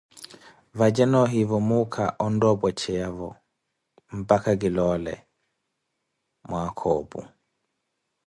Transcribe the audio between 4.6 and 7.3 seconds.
ki loole mwaaka opu.